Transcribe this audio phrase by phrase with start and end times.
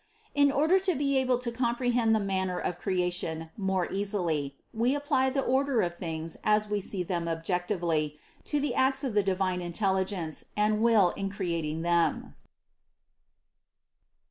[0.33, 4.95] In order to be able to comprehend the manner of cre ation more easily, we
[4.95, 9.21] apply the order of things as we see them objectively, to the acts of the
[9.21, 12.33] divine intelligence and will in creating them.